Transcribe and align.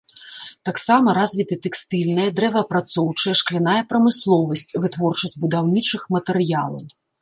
Таксама 0.69 1.13
развіты 1.17 1.57
тэкстыльная, 1.65 2.27
дрэваапрацоўчая, 2.41 3.35
шкляная 3.43 3.79
прамысловасць, 3.93 4.69
вытворчасць 4.83 5.41
будаўнічых 5.47 6.13
матэрыялаў. 6.19 6.85